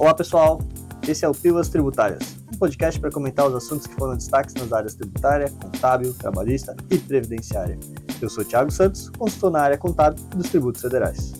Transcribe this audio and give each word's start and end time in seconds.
Olá 0.00 0.14
pessoal, 0.14 0.58
esse 1.06 1.26
é 1.26 1.28
o 1.28 1.34
Pílulas 1.34 1.68
Tributárias, 1.68 2.22
um 2.50 2.56
podcast 2.56 2.98
para 2.98 3.10
comentar 3.10 3.46
os 3.46 3.54
assuntos 3.54 3.86
que 3.86 3.94
foram 3.96 4.14
destaques 4.14 4.54
nas 4.54 4.72
áreas 4.72 4.94
tributária, 4.94 5.50
contábil, 5.50 6.14
trabalhista 6.14 6.74
e 6.90 6.96
previdenciária. 6.96 7.78
Eu 8.18 8.30
sou 8.30 8.42
Thiago 8.42 8.70
Santos, 8.70 9.10
consultor 9.10 9.50
na 9.50 9.60
área 9.60 9.76
contábil 9.76 10.24
dos 10.28 10.48
tributos 10.48 10.80
federais. 10.80 11.34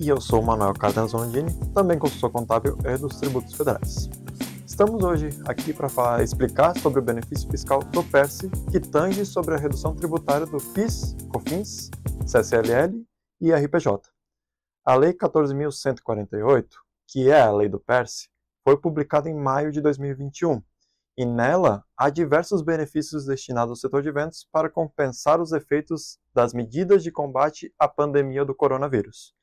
E 0.00 0.08
eu 0.08 0.18
sou 0.22 0.40
Manuel 0.40 0.72
Cardenas 0.72 1.12
Landini, 1.12 1.52
também 1.74 1.98
consultor 1.98 2.30
contábil 2.30 2.78
e 2.82 2.96
dos 2.96 3.16
tributos 3.16 3.52
federais. 3.52 4.08
Estamos 4.66 5.04
hoje 5.04 5.28
aqui 5.46 5.74
para 5.74 6.22
explicar 6.22 6.78
sobre 6.78 7.00
o 7.00 7.02
benefício 7.02 7.46
fiscal 7.50 7.82
do 7.82 8.02
PERSE, 8.02 8.48
que 8.70 8.80
tange 8.80 9.26
sobre 9.26 9.54
a 9.54 9.58
redução 9.58 9.94
tributária 9.94 10.46
do 10.46 10.56
PIS, 10.72 11.14
COFINS, 11.28 11.90
CSLL 12.24 13.04
e 13.38 13.52
RPJ. 13.52 14.00
A 14.86 14.94
Lei 14.94 15.12
14.148 15.12 16.87
que 17.08 17.30
é 17.30 17.40
a 17.40 17.50
Lei 17.50 17.68
do 17.68 17.80
PERSE, 17.80 18.28
foi 18.62 18.76
publicada 18.76 19.30
em 19.30 19.34
maio 19.34 19.72
de 19.72 19.80
2021 19.80 20.62
e 21.16 21.24
nela 21.24 21.84
há 21.96 22.10
diversos 22.10 22.62
benefícios 22.62 23.24
destinados 23.24 23.70
ao 23.70 23.76
setor 23.76 24.02
de 24.02 24.08
eventos 24.08 24.46
para 24.52 24.70
compensar 24.70 25.40
os 25.40 25.52
efeitos 25.52 26.18
das 26.32 26.52
medidas 26.52 27.02
de 27.02 27.10
combate 27.10 27.74
à 27.78 27.88
pandemia 27.88 28.44
do 28.44 28.54
coronavírus. 28.54 29.34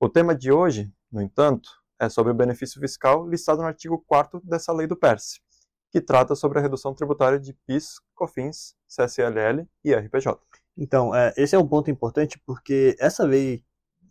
O 0.00 0.08
tema 0.08 0.34
de 0.34 0.50
hoje, 0.50 0.92
no 1.12 1.22
entanto, 1.22 1.70
é 2.00 2.08
sobre 2.08 2.32
o 2.32 2.34
benefício 2.34 2.80
fiscal 2.80 3.28
listado 3.28 3.60
no 3.60 3.68
artigo 3.68 4.02
4 4.08 4.40
dessa 4.42 4.72
lei 4.72 4.86
do 4.86 4.96
PERSE, 4.96 5.40
que 5.92 6.00
trata 6.00 6.34
sobre 6.34 6.58
a 6.58 6.62
redução 6.62 6.92
tributária 6.94 7.38
de 7.38 7.52
PIS, 7.64 8.00
COFINS, 8.14 8.74
CSLL 8.88 9.68
e 9.84 9.94
RPJ. 9.94 10.36
Então, 10.76 11.14
é, 11.14 11.32
esse 11.36 11.54
é 11.54 11.58
um 11.58 11.68
ponto 11.68 11.90
importante 11.90 12.42
porque 12.44 12.96
essa 12.98 13.24
lei 13.24 13.62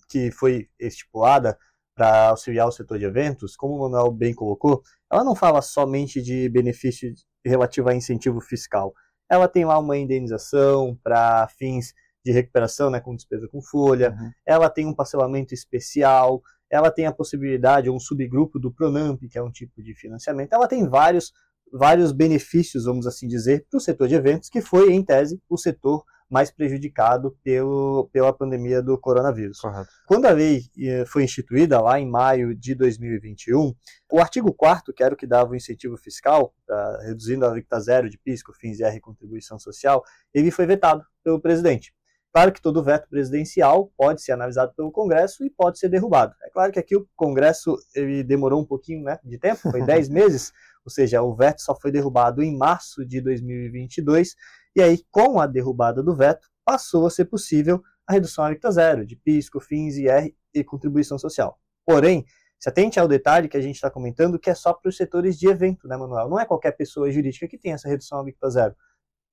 que 0.08 0.32
foi 0.32 0.70
estipulada 0.80 1.58
para 1.96 2.30
auxiliar 2.30 2.68
o 2.68 2.72
setor 2.72 2.98
de 2.98 3.06
eventos, 3.06 3.56
como 3.56 3.76
o 3.76 3.80
Manuel 3.82 4.12
bem 4.12 4.34
colocou, 4.34 4.82
ela 5.12 5.24
não 5.24 5.36
fala 5.36 5.62
somente 5.62 6.22
de 6.22 6.50
benefício 6.50 7.14
relativo 7.46 7.90
a 7.90 7.96
incentivo 7.96 8.42
fiscal. 8.42 8.94
Ela 9.30 9.48
tem 9.48 9.66
lá 9.66 9.78
uma 9.78 9.98
indenização 9.98 10.98
para 11.04 11.48
fins 11.58 11.94
de 12.26 12.32
recuperação, 12.32 12.90
né, 12.90 13.00
com 13.00 13.16
despesa 13.16 13.48
com 13.48 13.62
folha, 13.62 14.16
uhum. 14.18 14.32
ela 14.46 14.70
tem 14.70 14.86
um 14.86 14.94
parcelamento 14.94 15.54
especial, 15.54 16.42
ela 16.72 16.90
tem 16.90 17.06
a 17.06 17.12
possibilidade, 17.12 17.90
um 17.90 18.00
subgrupo 18.00 18.58
do 18.58 18.72
Pronamp, 18.72 19.22
que 19.30 19.38
é 19.38 19.44
um 19.44 19.52
tipo 19.52 19.84
de 19.84 19.94
financiamento, 19.94 20.54
ela 20.54 20.68
tem 20.68 20.88
vários, 20.88 21.34
vários 21.72 22.12
benefícios, 22.12 22.86
vamos 22.86 23.06
assim 23.06 23.28
dizer, 23.28 23.66
para 23.70 23.78
o 23.78 23.82
setor 23.82 24.08
de 24.08 24.16
eventos, 24.16 24.50
que 24.50 24.62
foi, 24.62 24.94
em 24.94 25.04
tese, 25.04 25.42
o 25.50 25.58
setor 25.58 26.04
mais 26.30 26.52
prejudicado 26.52 27.38
pelo, 27.44 28.10
pela 28.12 28.34
pandemia 28.34 28.82
do 28.82 28.98
coronavírus. 28.98 29.60
Correto. 29.60 29.90
Quando 30.08 30.26
a 30.26 30.32
lei 30.32 30.64
eh, 30.80 31.06
foi 31.06 31.24
instituída 31.24 31.80
lá 31.80 32.00
em 32.00 32.10
maio 32.10 32.56
de 32.56 32.76
2021, 32.76 33.74
o 34.12 34.20
artigo 34.20 34.54
4 34.54 34.94
que 34.94 35.04
era 35.04 35.14
o 35.14 35.18
que 35.18 35.28
dava 35.28 35.52
o 35.52 35.56
incentivo 35.56 35.98
fiscal, 35.98 36.54
reduzindo 37.02 37.46
a 37.46 37.52
alíquota 37.52 37.80
zero 37.80 38.10
de 38.10 38.18
PIS, 38.18 38.44
COFINS 38.44 38.80
e 38.80 38.84
R 38.84 39.00
contribuição 39.00 39.60
social, 39.60 40.04
ele 40.34 40.52
foi 40.52 40.66
vetado 40.66 41.04
pelo 41.24 41.40
presidente. 41.40 41.94
Claro 42.34 42.52
que 42.52 42.62
todo 42.62 42.84
veto 42.84 43.08
presidencial 43.08 43.92
pode 43.96 44.24
ser 44.24 44.32
analisado 44.32 44.74
pelo 44.76 44.92
Congresso 44.92 45.46
e 45.46 45.52
pode 45.52 45.78
ser 45.78 45.88
derrubado. 45.88 46.34
É 46.44 46.50
claro 46.50 46.72
que 46.72 46.80
aqui 46.80 46.96
o 46.96 47.08
Congresso 47.16 47.78
ele 47.94 48.24
demorou 48.24 48.60
um 48.60 48.66
pouquinho 48.66 49.04
né, 49.04 49.20
de 49.24 49.38
tempo, 49.38 49.70
foi 49.70 49.82
10 49.86 50.10
meses, 50.10 50.52
ou 50.84 50.92
seja, 50.92 51.22
o 51.22 51.36
veto 51.36 51.62
só 51.62 51.80
foi 51.80 51.92
derrubado 51.92 52.42
em 52.42 52.58
março 52.58 53.06
de 53.06 53.22
2022 53.22 54.36
e 54.76 54.82
aí, 54.82 55.04
com 55.12 55.40
a 55.40 55.48
derrubada 55.48 56.02
do 56.02 56.16
veto, 56.16 56.48
passou 56.66 57.06
a 57.06 57.10
ser 57.10 57.26
possível 57.26 57.82
a 58.08 58.14
redução 58.14 58.44
alíquota 58.44 58.72
zero 58.72 59.06
de 59.06 59.16
PIS, 59.16 59.50
COFINS, 59.50 59.98
IR 59.98 60.36
e 60.54 60.64
contribuição 60.64 61.18
social. 61.18 61.60
Porém, 61.86 62.26
se 62.60 62.70
atente 62.70 63.00
ao 63.00 63.08
detalhe 63.08 63.50
que 63.50 63.58
a 63.58 63.62
gente 63.62 63.76
está 63.76 63.90
comentando, 63.90 64.40
que 64.40 64.50
é 64.50 64.56
só 64.56 64.74
para 64.74 64.90
os 64.90 64.96
setores 64.96 65.38
de 65.38 65.48
evento, 65.48 65.88
né, 65.88 65.98
Manuel? 65.98 66.30
Não 66.30 66.40
é 66.40 66.46
qualquer 66.46 66.72
pessoa 66.72 67.12
jurídica 67.12 67.48
que 67.48 67.58
tem 67.58 67.74
essa 67.74 67.90
redução 67.90 68.20
alíquota 68.20 68.50
zero. 68.50 68.76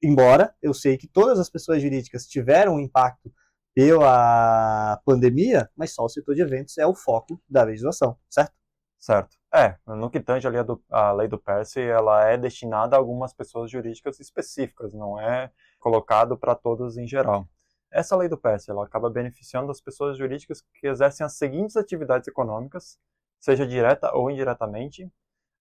Embora 0.02 0.54
eu 0.60 0.74
sei 0.74 0.96
que 0.96 1.06
todas 1.06 1.38
as 1.38 1.48
pessoas 1.48 1.80
jurídicas 1.82 2.26
tiveram 2.26 2.74
um 2.74 2.80
impacto 2.80 3.32
pela 3.74 5.00
pandemia, 5.04 5.70
mas 5.76 5.94
só 5.94 6.04
o 6.04 6.08
setor 6.08 6.34
de 6.34 6.42
eventos 6.42 6.76
é 6.78 6.86
o 6.86 6.94
foco 6.94 7.40
da 7.48 7.62
legislação, 7.62 8.18
certo? 8.28 8.52
Certo. 8.98 9.39
É, 9.52 9.76
no 9.84 10.08
que 10.08 10.20
tange 10.20 10.46
ali 10.46 10.58
a, 10.58 10.62
do, 10.62 10.80
a 10.88 11.10
lei 11.10 11.26
do 11.26 11.36
PERSE, 11.36 11.80
ela 11.80 12.24
é 12.24 12.36
destinada 12.36 12.94
a 12.94 12.98
algumas 12.98 13.32
pessoas 13.32 13.68
jurídicas 13.68 14.20
específicas, 14.20 14.94
não 14.94 15.18
é 15.20 15.50
colocado 15.80 16.38
para 16.38 16.54
todas 16.54 16.96
em 16.96 17.06
geral. 17.06 17.48
Essa 17.90 18.16
lei 18.16 18.28
do 18.28 18.38
PERSE, 18.38 18.70
ela 18.70 18.84
acaba 18.84 19.10
beneficiando 19.10 19.72
as 19.72 19.80
pessoas 19.80 20.16
jurídicas 20.16 20.62
que 20.74 20.86
exercem 20.86 21.26
as 21.26 21.36
seguintes 21.36 21.76
atividades 21.76 22.28
econômicas, 22.28 22.96
seja 23.40 23.66
direta 23.66 24.14
ou 24.14 24.30
indiretamente, 24.30 25.10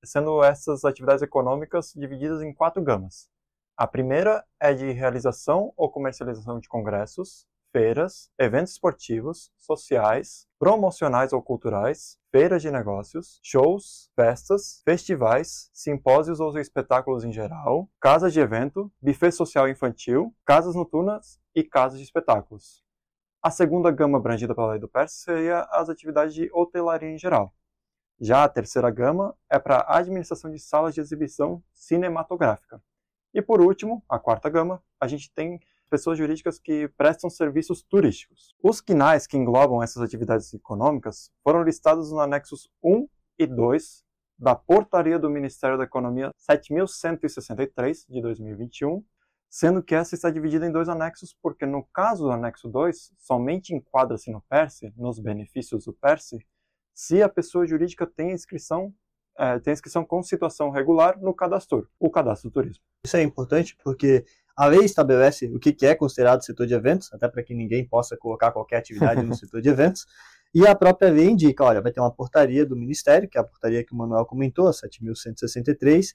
sendo 0.03 0.43
essas 0.43 0.85
atividades 0.85 1.23
econômicas 1.23 1.91
divididas 1.95 2.43
em 2.43 2.53
quatro 2.53 2.83
gamas. 2.83 3.27
A 3.75 3.87
primeira 3.87 4.45
é 4.59 4.71
de 4.71 4.91
realização 4.91 5.73
ou 5.75 5.89
comercialização 5.89 6.59
de 6.59 6.69
congressos, 6.69 7.47
feiras, 7.71 8.31
eventos 8.37 8.73
esportivos, 8.73 9.51
sociais, 9.57 10.47
promocionais 10.57 11.33
ou 11.33 11.41
culturais, 11.41 12.17
feiras 12.31 12.61
de 12.61 12.71
negócios, 12.71 13.39
shows, 13.43 14.09
festas, 14.15 14.81
festivais, 14.83 15.69
simpósios 15.73 16.39
ou 16.39 16.57
espetáculos 16.57 17.23
em 17.23 17.31
geral, 17.31 17.89
casas 17.99 18.33
de 18.33 18.39
evento, 18.39 18.91
buffet 19.01 19.31
social 19.31 19.67
infantil, 19.69 20.35
casas 20.45 20.75
noturnas 20.75 21.39
e 21.55 21.63
casas 21.63 21.99
de 21.99 22.05
espetáculos. 22.05 22.83
A 23.41 23.49
segunda 23.49 23.89
gama 23.89 24.17
abrangida 24.17 24.53
pela 24.53 24.71
lei 24.71 24.79
do 24.79 24.89
PERS 24.89 25.13
seria 25.13 25.61
as 25.71 25.89
atividades 25.89 26.33
de 26.33 26.49
hotelaria 26.51 27.09
em 27.09 27.17
geral. 27.17 27.53
Já 28.19 28.43
a 28.43 28.49
terceira 28.49 28.91
gama 28.91 29.33
é 29.49 29.57
para 29.57 29.77
a 29.77 29.97
administração 29.97 30.51
de 30.51 30.59
salas 30.59 30.93
de 30.93 30.99
exibição 30.99 31.63
cinematográfica. 31.73 32.81
E 33.33 33.41
por 33.41 33.61
último, 33.61 34.03
a 34.09 34.19
quarta 34.19 34.49
gama, 34.49 34.83
a 34.99 35.07
gente 35.07 35.31
tem 35.31 35.57
pessoas 35.89 36.17
jurídicas 36.17 36.59
que 36.59 36.87
prestam 36.89 37.29
serviços 37.29 37.81
turísticos. 37.81 38.55
Os 38.61 38.79
quinais 38.79 39.25
que 39.25 39.37
englobam 39.37 39.81
essas 39.81 40.03
atividades 40.03 40.53
econômicas 40.53 41.31
foram 41.43 41.63
listados 41.63 42.11
nos 42.11 42.19
anexos 42.19 42.69
1 42.83 43.07
e 43.37 43.47
2 43.47 44.03
da 44.37 44.55
Portaria 44.55 45.19
do 45.19 45.29
Ministério 45.29 45.77
da 45.77 45.83
Economia 45.83 46.31
7163 46.37 48.05
de 48.07 48.21
2021, 48.21 49.03
sendo 49.49 49.83
que 49.83 49.95
essa 49.95 50.15
está 50.15 50.29
dividida 50.29 50.65
em 50.65 50.71
dois 50.71 50.87
anexos, 50.87 51.35
porque 51.41 51.65
no 51.65 51.83
caso 51.85 52.25
do 52.25 52.31
anexo 52.31 52.69
2, 52.69 53.13
somente 53.17 53.73
enquadra-se 53.73 54.31
no 54.31 54.41
PERSE, 54.41 54.93
nos 54.95 55.19
benefícios 55.19 55.85
do 55.85 55.93
PERSE, 55.93 56.45
se 56.93 57.21
a 57.21 57.27
pessoa 57.27 57.65
jurídica 57.65 58.05
tem 58.05 58.31
inscrição 58.31 58.93
é, 59.39 59.57
tem 59.57 59.71
inscrição 59.71 60.03
com 60.03 60.21
situação 60.21 60.69
regular 60.69 61.17
no 61.17 61.33
cadastro, 61.33 61.89
o 61.97 62.09
cadastro 62.09 62.49
do 62.49 62.53
turismo. 62.53 62.83
Isso 63.05 63.15
é 63.15 63.23
importante 63.23 63.77
porque 63.81 64.25
a 64.59 64.65
lei 64.65 64.81
estabelece 64.81 65.45
o 65.45 65.57
que 65.57 65.73
é 65.85 65.95
considerado 65.95 66.43
setor 66.43 66.67
de 66.67 66.73
eventos, 66.73 67.13
até 67.13 67.29
para 67.29 67.41
que 67.41 67.55
ninguém 67.55 67.87
possa 67.87 68.17
colocar 68.17 68.51
qualquer 68.51 68.75
atividade 68.75 69.23
no 69.23 69.33
setor 69.33 69.61
de 69.61 69.69
eventos. 69.69 70.05
E 70.53 70.67
a 70.67 70.75
própria 70.75 71.09
lei 71.09 71.29
indica, 71.29 71.63
olha, 71.63 71.81
vai 71.81 71.93
ter 71.93 72.01
uma 72.01 72.13
portaria 72.13 72.65
do 72.65 72.75
Ministério, 72.75 73.29
que 73.29 73.37
é 73.37 73.41
a 73.41 73.43
portaria 73.45 73.85
que 73.85 73.93
o 73.93 73.95
Manuel 73.95 74.25
comentou, 74.25 74.67
a 74.67 74.71
7.163, 74.71 76.07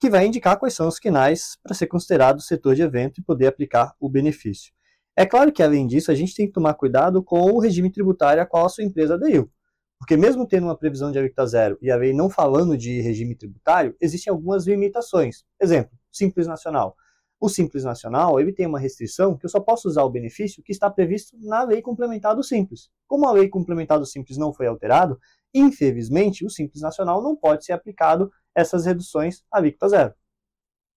que 0.00 0.08
vai 0.08 0.24
indicar 0.24 0.58
quais 0.58 0.72
são 0.72 0.88
os 0.88 0.98
quinais 0.98 1.58
para 1.62 1.74
ser 1.74 1.88
considerado 1.88 2.40
setor 2.40 2.74
de 2.74 2.80
evento 2.80 3.20
e 3.20 3.22
poder 3.22 3.48
aplicar 3.48 3.94
o 4.00 4.08
benefício. 4.08 4.72
É 5.14 5.26
claro 5.26 5.52
que, 5.52 5.62
além 5.62 5.86
disso, 5.86 6.10
a 6.10 6.14
gente 6.14 6.34
tem 6.34 6.46
que 6.46 6.54
tomar 6.54 6.72
cuidado 6.72 7.22
com 7.22 7.52
o 7.52 7.60
regime 7.60 7.92
tributário 7.92 8.42
a 8.42 8.46
qual 8.46 8.64
a 8.64 8.70
sua 8.70 8.82
empresa 8.82 9.16
aderiu. 9.16 9.50
Porque 9.98 10.16
mesmo 10.16 10.46
tendo 10.48 10.64
uma 10.64 10.78
previsão 10.78 11.12
de 11.12 11.18
alíquota 11.18 11.46
zero 11.46 11.76
e 11.82 11.90
a 11.90 11.96
lei 11.96 12.14
não 12.14 12.30
falando 12.30 12.78
de 12.78 13.02
regime 13.02 13.34
tributário, 13.34 13.94
existem 14.00 14.30
algumas 14.30 14.66
limitações. 14.66 15.44
Exemplo, 15.60 15.92
Simples 16.10 16.46
Nacional. 16.46 16.96
O 17.40 17.48
Simples 17.48 17.84
Nacional 17.84 18.38
ele 18.38 18.52
tem 18.52 18.66
uma 18.66 18.78
restrição 18.78 19.34
que 19.34 19.46
eu 19.46 19.50
só 19.50 19.58
posso 19.58 19.88
usar 19.88 20.04
o 20.04 20.10
benefício 20.10 20.62
que 20.62 20.70
está 20.70 20.90
previsto 20.90 21.34
na 21.40 21.62
Lei 21.62 21.80
Complementar 21.80 22.36
do 22.36 22.42
Simples. 22.42 22.90
Como 23.08 23.26
a 23.26 23.32
Lei 23.32 23.48
Complementar 23.48 23.98
do 23.98 24.04
Simples 24.04 24.36
não 24.36 24.52
foi 24.52 24.66
alterado, 24.66 25.18
infelizmente 25.54 26.44
o 26.44 26.50
Simples 26.50 26.82
Nacional 26.82 27.22
não 27.22 27.34
pode 27.34 27.64
ser 27.64 27.72
aplicado 27.72 28.30
essas 28.54 28.84
reduções 28.84 29.42
à 29.50 29.56
alíquota 29.56 29.88
zero. 29.88 30.14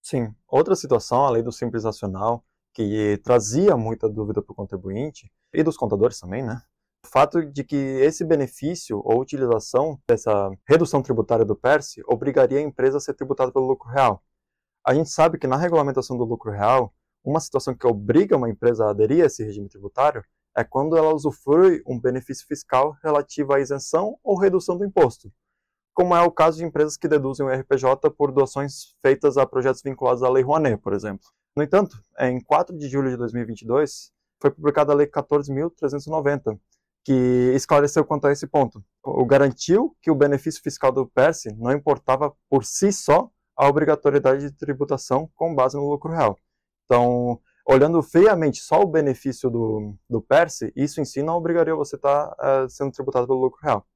Sim. 0.01 0.35
Outra 0.45 0.75
situação, 0.75 1.23
a 1.23 1.29
Lei 1.29 1.41
do 1.41 1.51
Simples 1.51 1.85
Nacional, 1.85 2.43
que 2.73 3.17
trazia 3.23 3.77
muita 3.77 4.09
dúvida 4.09 4.41
para 4.41 4.51
o 4.51 4.55
contribuinte 4.55 5.31
e 5.53 5.63
dos 5.63 5.77
contadores 5.77 6.19
também, 6.19 6.43
né? 6.43 6.61
O 7.05 7.07
fato 7.07 7.45
de 7.45 7.63
que 7.63 7.75
esse 7.75 8.25
benefício 8.25 9.01
ou 9.05 9.21
utilização 9.21 9.97
dessa 10.05 10.51
redução 10.67 11.01
tributária 11.01 11.45
do 11.45 11.55
PERSE 11.55 12.01
obrigaria 12.05 12.57
a 12.57 12.61
empresa 12.61 12.97
a 12.97 12.99
ser 12.99 13.13
tributada 13.13 13.51
pelo 13.51 13.67
lucro 13.67 13.89
real. 13.89 14.21
A 14.85 14.93
gente 14.93 15.09
sabe 15.09 15.37
que 15.37 15.47
na 15.47 15.55
regulamentação 15.55 16.17
do 16.17 16.25
lucro 16.25 16.51
real, 16.51 16.93
uma 17.23 17.39
situação 17.39 17.73
que 17.73 17.87
obriga 17.87 18.35
uma 18.35 18.49
empresa 18.49 18.85
a 18.85 18.89
aderir 18.89 19.23
a 19.23 19.27
esse 19.27 19.41
regime 19.41 19.69
tributário 19.69 20.23
é 20.55 20.63
quando 20.63 20.97
ela 20.97 21.13
usufrui 21.13 21.81
um 21.87 21.97
benefício 21.97 22.45
fiscal 22.45 22.97
relativo 23.01 23.53
à 23.53 23.61
isenção 23.61 24.17
ou 24.21 24.37
redução 24.37 24.77
do 24.77 24.85
imposto, 24.85 25.31
como 25.93 26.13
é 26.15 26.21
o 26.21 26.31
caso 26.31 26.57
de 26.57 26.65
empresas 26.65 26.97
que 26.97 27.07
deduzem 27.07 27.45
o 27.45 27.49
RPJ 27.49 28.11
por 28.11 28.31
doações 28.31 28.93
feitas 29.01 29.37
a 29.37 29.45
projetos 29.45 29.81
vinculados 29.81 30.21
à 30.21 30.29
Lei 30.29 30.43
Rouanet, 30.43 30.77
por 30.81 30.93
exemplo. 30.93 31.25
No 31.55 31.63
entanto, 31.63 31.97
em 32.19 32.43
4 32.43 32.77
de 32.77 32.89
julho 32.89 33.09
de 33.09 33.17
2022, 33.17 34.11
foi 34.41 34.51
publicada 34.51 34.91
a 34.91 34.95
Lei 34.95 35.07
14.390, 35.07 36.59
que 37.05 37.53
esclareceu 37.55 38.03
quanto 38.03 38.27
a 38.27 38.31
esse 38.33 38.47
ponto. 38.47 38.83
O 39.01 39.25
garantiu 39.25 39.95
que 40.01 40.11
o 40.11 40.15
benefício 40.15 40.61
fiscal 40.61 40.91
do 40.91 41.07
PERSE 41.07 41.55
não 41.55 41.71
importava 41.71 42.33
por 42.49 42.65
si 42.65 42.91
só 42.91 43.29
a 43.63 43.69
obrigatoriedade 43.69 44.49
de 44.49 44.51
tributação 44.51 45.29
com 45.35 45.55
base 45.55 45.77
no 45.77 45.89
lucro 45.89 46.11
real. 46.11 46.37
Então, 46.85 47.39
olhando 47.65 48.01
friamente 48.03 48.61
só 48.61 48.81
o 48.81 48.87
benefício 48.87 49.49
do, 49.49 49.95
do 50.09 50.21
PERSE, 50.21 50.71
isso 50.75 50.99
em 50.99 51.05
si 51.05 51.23
não 51.23 51.35
obrigaria 51.35 51.75
você 51.75 51.95
a 51.95 51.97
estar 51.97 52.27
tá, 52.27 52.63
uh, 52.65 52.69
sendo 52.69 52.91
tributado 52.91 53.25
pelo 53.25 53.39
lucro 53.39 53.61
real. 53.61 53.87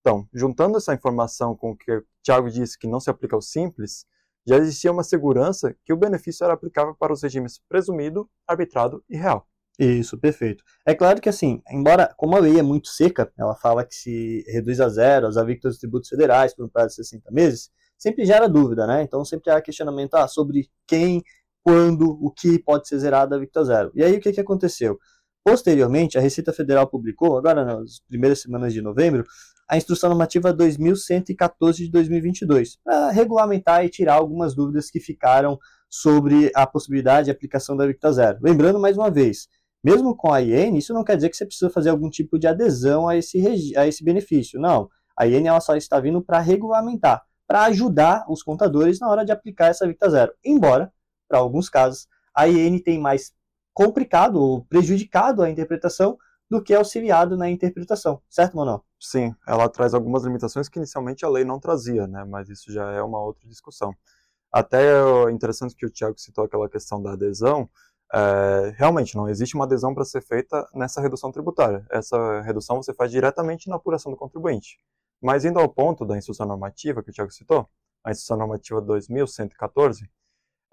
Então, 0.00 0.26
juntando 0.32 0.78
essa 0.78 0.94
informação 0.94 1.54
com 1.54 1.72
o 1.72 1.76
que 1.76 1.92
o 1.92 2.04
Tiago 2.22 2.50
disse 2.50 2.78
que 2.78 2.88
não 2.88 2.98
se 2.98 3.10
aplica 3.10 3.36
ao 3.36 3.42
simples, 3.42 4.06
já 4.46 4.56
existia 4.56 4.90
uma 4.90 5.04
segurança 5.04 5.76
que 5.84 5.92
o 5.92 5.96
benefício 5.96 6.42
era 6.44 6.54
aplicável 6.54 6.94
para 6.94 7.12
os 7.12 7.22
regimes 7.22 7.60
presumido, 7.68 8.28
arbitrado 8.46 9.04
e 9.08 9.16
real. 9.16 9.46
Isso, 9.78 10.18
perfeito. 10.18 10.64
É 10.86 10.94
claro 10.94 11.20
que, 11.20 11.28
assim, 11.28 11.62
embora, 11.70 12.12
como 12.16 12.36
a 12.36 12.40
lei 12.40 12.58
é 12.58 12.62
muito 12.62 12.88
seca, 12.88 13.32
ela 13.38 13.54
fala 13.54 13.84
que 13.84 13.94
se 13.94 14.44
reduz 14.48 14.80
a 14.80 14.88
zero 14.88 15.26
as 15.26 15.36
alíquotas 15.36 15.72
dos 15.74 15.80
tributos 15.80 16.08
federais 16.08 16.54
por 16.54 16.64
um 16.64 16.68
prazo 16.68 16.88
de 16.88 16.94
60 16.96 17.30
meses, 17.30 17.70
sempre 18.02 18.24
gera 18.24 18.48
dúvida, 18.48 18.84
né? 18.84 19.02
Então 19.04 19.24
sempre 19.24 19.52
há 19.52 19.62
questionamento 19.62 20.14
ah, 20.14 20.26
sobre 20.26 20.68
quem, 20.88 21.22
quando, 21.62 22.18
o 22.20 22.32
que 22.32 22.58
pode 22.58 22.88
ser 22.88 22.98
zerado 22.98 23.32
a 23.32 23.38
alíquota 23.38 23.64
zero. 23.64 23.92
E 23.94 24.02
aí 24.02 24.16
o 24.16 24.20
que, 24.20 24.32
que 24.32 24.40
aconteceu? 24.40 24.98
Posteriormente, 25.44 26.18
a 26.18 26.20
Receita 26.20 26.52
Federal 26.52 26.88
publicou, 26.88 27.38
agora 27.38 27.64
nas 27.64 28.00
primeiras 28.08 28.40
semanas 28.40 28.72
de 28.72 28.82
novembro, 28.82 29.24
a 29.68 29.76
Instrução 29.76 30.10
Normativa 30.10 30.52
2114 30.52 31.84
de 31.84 31.90
2022, 31.90 32.78
para 32.82 33.10
regulamentar 33.10 33.84
e 33.84 33.88
tirar 33.88 34.14
algumas 34.14 34.54
dúvidas 34.54 34.90
que 34.90 34.98
ficaram 34.98 35.58
sobre 35.88 36.50
a 36.54 36.66
possibilidade 36.66 37.26
de 37.26 37.30
aplicação 37.30 37.76
da 37.76 37.84
alíquota 37.84 38.12
zero. 38.12 38.38
Lembrando 38.42 38.80
mais 38.80 38.96
uma 38.96 39.10
vez, 39.10 39.46
mesmo 39.82 40.16
com 40.16 40.32
a 40.32 40.42
IN, 40.42 40.76
isso 40.76 40.92
não 40.92 41.04
quer 41.04 41.16
dizer 41.16 41.28
que 41.28 41.36
você 41.36 41.46
precisa 41.46 41.70
fazer 41.70 41.90
algum 41.90 42.10
tipo 42.10 42.38
de 42.38 42.48
adesão 42.48 43.08
a 43.08 43.16
esse, 43.16 43.76
a 43.76 43.86
esse 43.86 44.02
benefício. 44.02 44.60
Não. 44.60 44.88
A 45.16 45.26
IN 45.26 45.46
ela 45.46 45.60
só 45.60 45.76
está 45.76 46.00
vindo 46.00 46.22
para 46.22 46.40
regulamentar, 46.40 47.22
para 47.52 47.64
ajudar 47.64 48.24
os 48.30 48.42
contadores 48.42 48.98
na 48.98 49.10
hora 49.10 49.26
de 49.26 49.30
aplicar 49.30 49.66
essa 49.66 49.84
alíquota 49.84 50.08
zero. 50.08 50.32
Embora, 50.42 50.90
para 51.28 51.38
alguns 51.38 51.68
casos, 51.68 52.08
a 52.34 52.48
IN 52.48 52.78
tem 52.78 52.98
mais 52.98 53.30
complicado 53.74 54.36
ou 54.40 54.64
prejudicado 54.64 55.42
a 55.42 55.50
interpretação 55.50 56.16
do 56.48 56.62
que 56.62 56.72
auxiliado 56.72 57.36
na 57.36 57.50
interpretação. 57.50 58.22
Certo, 58.30 58.56
Manuel? 58.56 58.82
Sim, 58.98 59.34
ela 59.46 59.68
traz 59.68 59.92
algumas 59.92 60.24
limitações 60.24 60.66
que 60.66 60.78
inicialmente 60.78 61.26
a 61.26 61.28
lei 61.28 61.44
não 61.44 61.60
trazia, 61.60 62.06
né? 62.06 62.24
mas 62.24 62.48
isso 62.48 62.72
já 62.72 62.90
é 62.90 63.02
uma 63.02 63.20
outra 63.20 63.46
discussão. 63.46 63.94
Até 64.50 64.86
é 64.86 65.30
interessante 65.30 65.76
que 65.76 65.84
o 65.84 65.90
Tiago 65.90 66.18
citou 66.18 66.44
aquela 66.44 66.70
questão 66.70 67.02
da 67.02 67.12
adesão, 67.12 67.68
é, 68.14 68.74
realmente 68.78 69.14
não 69.14 69.28
existe 69.28 69.54
uma 69.56 69.66
adesão 69.66 69.94
para 69.94 70.06
ser 70.06 70.22
feita 70.22 70.66
nessa 70.72 71.02
redução 71.02 71.30
tributária. 71.30 71.84
Essa 71.90 72.40
redução 72.40 72.82
você 72.82 72.94
faz 72.94 73.10
diretamente 73.10 73.68
na 73.68 73.76
apuração 73.76 74.10
do 74.10 74.16
contribuinte. 74.16 74.78
Mas 75.22 75.44
indo 75.44 75.60
ao 75.60 75.68
ponto 75.68 76.04
da 76.04 76.18
instrução 76.18 76.46
normativa 76.46 77.02
que 77.02 77.10
o 77.10 77.12
Tiago 77.12 77.30
citou, 77.30 77.68
a 78.02 78.10
instrução 78.10 78.36
normativa 78.36 78.80
2114, 78.80 80.10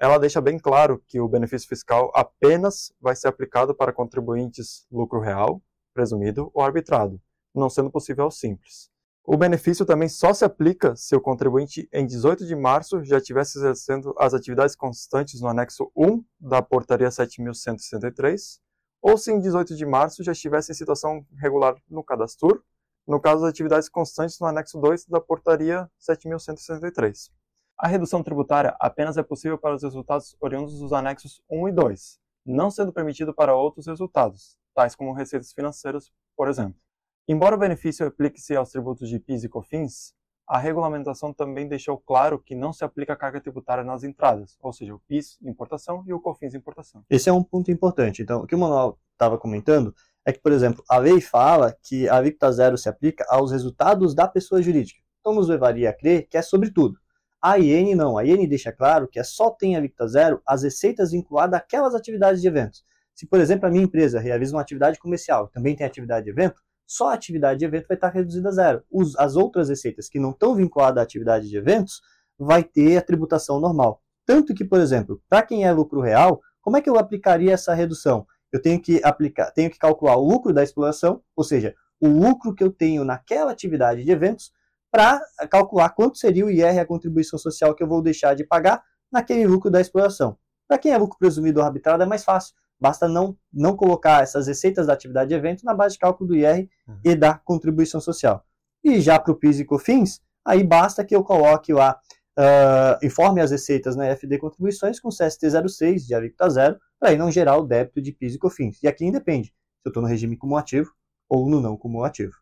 ela 0.02 0.18
deixa 0.18 0.42
bem 0.42 0.58
claro 0.58 1.04
que 1.08 1.20
o 1.20 1.28
benefício 1.28 1.70
fiscal 1.70 2.12
apenas 2.16 2.92
vai 3.00 3.16
ser 3.16 3.28
aplicado 3.28 3.76
para 3.76 3.94
contribuintes 3.94 4.88
lucro 4.92 5.20
real, 5.20 5.62
presumido 5.94 6.50
ou 6.54 6.64
arbitrado, 6.64 7.22
não 7.54 7.70
sendo 7.70 7.92
possível 7.92 8.24
ao 8.24 8.32
simples. 8.32 8.90
O 9.24 9.38
benefício 9.38 9.86
também 9.86 10.10
só 10.10 10.34
se 10.34 10.44
aplica 10.44 10.96
se 10.96 11.16
o 11.16 11.22
contribuinte, 11.22 11.88
em 11.94 12.08
18 12.08 12.48
de 12.48 12.56
março, 12.56 13.04
já 13.04 13.18
estivesse 13.18 13.60
exercendo 13.60 14.16
as 14.18 14.34
atividades 14.34 14.76
constantes 14.76 15.40
no 15.42 15.48
anexo 15.48 15.92
1 15.96 16.24
da 16.40 16.64
Portaria 16.64 17.10
7.163, 17.10 18.60
ou 19.00 19.16
se 19.16 19.32
em 19.32 19.40
18 19.40 19.76
de 19.76 19.86
março 19.86 20.24
já 20.24 20.32
estivesse 20.32 20.72
em 20.72 20.76
situação 20.76 21.24
regular 21.38 21.76
no 21.88 22.04
cadastro, 22.04 22.64
no 23.10 23.20
caso 23.20 23.42
das 23.42 23.50
atividades 23.50 23.90
constantes 23.90 24.40
no 24.40 24.46
anexo 24.46 24.80
2 24.80 25.08
da 25.08 25.20
Portaria 25.20 25.90
7.163. 26.00 27.32
A 27.76 27.88
redução 27.88 28.22
tributária 28.22 28.76
apenas 28.80 29.18
é 29.18 29.24
possível 29.24 29.58
para 29.58 29.74
os 29.74 29.82
resultados 29.82 30.38
oriundos 30.40 30.80
dos 30.80 30.94
anexos 30.94 31.42
1 31.50 31.70
e 31.70 31.72
2, 31.72 32.20
não 32.46 32.70
sendo 32.70 32.94
permitido 32.94 33.34
para 33.34 33.56
outros 33.56 33.88
resultados, 33.88 34.60
tais 34.76 34.94
como 34.94 35.12
receitas 35.12 35.52
financeiras, 35.52 36.12
por 36.38 36.48
exemplo. 36.48 36.80
Embora 37.28 37.56
o 37.56 37.58
benefício 37.58 38.06
aplique-se 38.06 38.56
aos 38.56 38.70
tributos 38.70 39.10
de 39.10 39.18
PIS 39.18 39.44
e 39.44 39.50
COFINS, 39.50 40.14
a 40.48 40.60
regulamentação 40.60 41.34
também 41.34 41.68
deixou 41.68 41.98
claro 41.98 42.38
que 42.38 42.54
não 42.54 42.72
se 42.72 42.84
aplica 42.86 43.14
a 43.14 43.16
carga 43.16 43.42
tributária 43.42 43.84
nas 43.84 44.04
entradas, 44.04 44.56
ou 44.62 44.72
seja, 44.72 44.94
o 44.94 45.00
PIS 45.00 45.40
importação 45.42 46.04
e 46.06 46.14
o 46.14 46.20
COFINS 46.20 46.54
importação. 46.54 47.04
Esse 47.10 47.28
é 47.28 47.34
um 47.34 47.44
ponto 47.44 47.72
importante. 47.72 48.22
Então, 48.22 48.44
o 48.44 48.48
que 48.48 48.54
o 48.54 48.60
Manuel 48.60 49.00
estava 49.14 49.36
comentando 49.36 49.96
é 50.26 50.34
que, 50.34 50.40
por 50.40 50.52
exemplo, 50.52 50.84
a 50.90 50.98
lei 50.98 51.22
fala 51.22 51.76
que 51.84 52.08
a 52.08 52.18
alíquota 52.18 52.52
zero 52.52 52.78
se 52.78 52.90
aplica 52.90 53.26
aos 53.30 53.52
resultados 53.52 54.14
da 54.14 54.28
pessoa 54.28 54.62
jurídica. 54.62 55.00
Então, 55.20 55.34
nos 55.34 55.50
levaria 55.50 55.90
a 55.90 55.94
crer 55.94 56.28
que 56.30 56.38
é 56.38 56.42
sobre 56.42 56.72
tudo. 56.72 56.98
A 57.42 57.58
IN 57.58 57.96
não. 57.96 58.18
A 58.18 58.26
IN 58.26 58.48
deixa 58.48 58.72
claro 58.72 59.08
que 59.08 59.20
é 59.20 59.24
só 59.24 59.50
tem 59.50 59.76
alíquota 59.76 60.08
zero 60.08 60.42
as 60.46 60.64
receitas 60.64 61.12
vinculadas 61.12 61.60
àquelas 61.60 61.96
atividades 61.96 62.42
de 62.42 62.48
eventos. 62.48 62.84
Se, 63.16 63.26
por 63.26 63.40
exemplo, 63.40 63.68
a 63.68 63.72
minha 63.72 63.84
empresa 63.84 64.20
realiza 64.20 64.56
uma 64.56 64.62
atividade 64.62 65.00
comercial, 65.00 65.48
também 65.48 65.76
tem 65.76 65.86
atividade 65.86 66.26
de 66.26 66.32
evento, 66.32 66.62
só 66.86 67.10
a 67.10 67.14
atividade 67.14 67.60
de 67.60 67.66
evento 67.66 67.88
vai 67.88 67.96
estar 67.96 68.10
reduzida 68.10 68.50
a 68.50 68.52
zero. 68.52 68.84
Os, 68.90 69.16
as 69.18 69.36
outras 69.36 69.70
receitas 69.70 70.10
que 70.10 70.20
não 70.20 70.32
estão 70.32 70.56
vinculadas 70.56 71.00
à 71.00 71.04
atividade 71.04 71.48
de 71.48 71.58
eventos 71.58 72.02
vai 72.38 72.64
ter 72.64 72.98
a 72.98 73.02
tributação 73.02 73.60
normal. 73.60 74.02
Tanto 74.26 74.54
que, 74.54 74.66
por 74.66 74.80
exemplo, 74.80 75.22
para 75.30 75.44
quem 75.44 75.66
é 75.66 75.72
lucro 75.72 76.02
real, 76.02 76.42
como 76.62 76.78
é 76.78 76.82
que 76.82 76.90
eu 76.90 76.98
aplicaria 76.98 77.54
essa 77.54 77.74
redução? 77.74 78.26
Eu 78.52 78.62
tenho 78.62 78.82
que 78.82 79.02
aplicar, 79.04 79.52
tenho 79.52 79.70
que 79.70 79.78
calcular 79.78 80.18
o 80.18 80.28
lucro 80.28 80.54
da 80.54 80.64
exploração, 80.64 81.22
ou 81.36 81.44
seja, 81.44 81.76
o 82.00 82.08
lucro 82.08 82.54
que 82.54 82.64
eu 82.64 82.72
tenho 82.72 83.04
naquela 83.04 83.52
atividade 83.52 84.04
de 84.04 84.12
eventos, 84.12 84.52
para 84.92 85.22
calcular 85.50 85.90
quanto 85.90 86.18
seria 86.18 86.46
o 86.46 86.50
IR, 86.50 86.80
a 86.80 86.86
contribuição 86.86 87.38
social 87.38 87.76
que 87.76 87.84
eu 87.84 87.88
vou 87.88 88.02
deixar 88.02 88.34
de 88.34 88.44
pagar 88.44 88.82
naquele 89.12 89.46
lucro 89.46 89.70
da 89.70 89.80
exploração. 89.80 90.38
Para 90.68 90.78
quem 90.78 90.92
é 90.92 90.98
lucro 90.98 91.18
presumido 91.18 91.60
ou 91.60 91.66
arbitrado 91.66 92.02
é 92.04 92.06
mais 92.06 92.24
fácil. 92.24 92.56
Basta 92.80 93.08
não, 93.08 93.38
não 93.52 93.76
colocar 93.76 94.24
essas 94.24 94.48
receitas 94.48 94.88
da 94.88 94.94
atividade 94.94 95.30
de 95.30 95.36
evento 95.36 95.66
na 95.66 95.74
base 95.74 95.94
de 95.94 96.00
cálculo 96.00 96.30
do 96.30 96.36
IR 96.36 96.70
uhum. 96.88 97.00
e 97.04 97.16
da 97.16 97.34
contribuição 97.34 98.00
social. 98.00 98.44
E 98.84 99.02
já 99.02 99.20
para 99.20 99.34
o 99.34 99.36
PIS 99.36 99.60
e 99.60 99.66
COFINS, 99.66 100.22
aí 100.46 100.64
basta 100.64 101.04
que 101.04 101.16
eu 101.16 101.24
coloque 101.24 101.74
lá, 101.74 102.00
uh, 102.38 103.06
informe 103.06 103.42
as 103.42 103.52
receitas 103.52 103.96
na 103.96 104.06
FD 104.16 104.38
Contribuições 104.38 105.00
com 105.00 105.10
CST 105.10 105.50
06 105.68 106.08
de 106.08 106.16
alíquota 106.16 106.50
zero, 106.50 106.80
para 107.00 107.10
aí 107.10 107.18
não 107.18 107.32
gerar 107.32 107.58
o 107.58 107.66
débito 107.66 108.02
de 108.02 108.12
PIS 108.12 108.36
e 108.36 108.40
COFINS. 108.40 108.84
E 108.84 108.88
aqui 108.88 109.06
independe 109.06 109.48
se 109.48 109.54
eu 109.86 109.90
estou 109.90 110.04
no 110.04 110.10
regime 110.10 110.36
cumulativo 110.36 110.92
ou 111.30 111.50
no 111.50 111.62
não 111.62 111.78
cumulativo. 111.78 112.34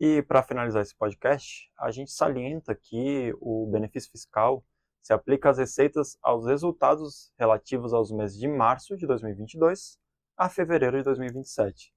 E 0.00 0.22
para 0.22 0.42
finalizar 0.42 0.82
esse 0.82 0.96
podcast, 0.96 1.70
a 1.78 1.90
gente 1.90 2.10
salienta 2.10 2.74
que 2.74 3.32
o 3.40 3.68
benefício 3.70 4.10
fiscal 4.10 4.64
se 5.02 5.12
aplica 5.12 5.50
as 5.50 5.58
receitas 5.58 6.16
aos 6.22 6.46
resultados 6.46 7.32
relativos 7.38 7.92
aos 7.92 8.10
meses 8.10 8.38
de 8.38 8.48
março 8.48 8.96
de 8.96 9.06
2022 9.06 9.98
a 10.36 10.48
fevereiro 10.48 10.96
de 10.96 11.04
2027, 11.04 11.92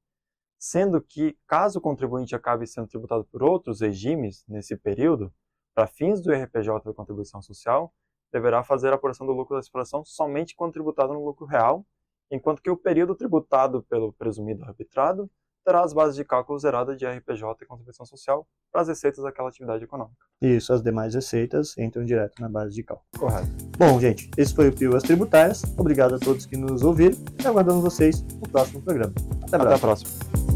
sendo 0.60 1.02
que, 1.02 1.38
caso 1.48 1.80
o 1.80 1.82
contribuinte 1.82 2.36
acabe 2.36 2.68
sendo 2.68 2.88
tributado 2.88 3.24
por 3.26 3.42
outros 3.42 3.82
regimes 3.82 4.44
nesse 4.48 4.76
período, 4.76 5.34
para 5.74 5.88
fins 5.88 6.22
do 6.22 6.32
RPJ 6.32 6.84
da 6.84 6.94
contribuição 6.94 7.42
social, 7.42 7.94
deverá 8.32 8.64
fazer 8.64 8.92
a 8.92 8.96
apuração 8.96 9.26
do 9.26 9.34
lucro 9.34 9.56
da 9.56 9.60
exploração 9.60 10.04
somente 10.06 10.56
quando 10.56 10.74
tributado 10.74 11.14
no 11.14 11.24
lucro 11.24 11.46
real, 11.46 11.86
enquanto 12.32 12.62
que 12.62 12.70
o 12.70 12.78
período 12.78 13.16
tributado 13.16 13.84
pelo 13.84 14.14
presumido 14.14 14.64
arbitrado 14.64 15.30
terá 15.66 15.84
as 15.84 15.94
bases 15.94 16.16
de 16.16 16.24
cálculo 16.24 16.60
zeradas 16.60 16.98
de 16.98 17.06
RPJ 17.06 17.64
e 17.64 17.66
contribuição 17.66 18.06
social 18.06 18.48
para 18.72 18.82
as 18.82 18.88
receitas 18.88 19.24
daquela 19.24 19.50
atividade 19.50 19.84
econômica. 19.84 20.24
Isso, 20.40 20.72
as 20.72 20.82
demais 20.82 21.16
receitas 21.16 21.76
entram 21.78 22.06
direto 22.06 22.40
na 22.40 22.48
base 22.48 22.76
de 22.76 22.84
cálculo. 22.84 23.08
Correto. 23.18 23.50
Bom, 23.78 24.00
gente, 24.00 24.30
esse 24.38 24.54
foi 24.54 24.70
o 24.70 24.74
Pílulas 24.74 25.02
Tributárias. 25.04 25.64
Obrigado 25.78 26.16
a 26.16 26.20
todos 26.20 26.46
que 26.46 26.56
nos 26.56 26.84
ouviram 26.84 27.18
e 27.44 27.48
aguardamos 27.48 27.84
vocês 27.84 28.22
no 28.22 28.48
próximo 28.48 28.82
programa. 28.82 29.14
Até, 29.44 29.58
Até 29.58 29.74
a 29.74 29.80
próxima. 29.80 30.55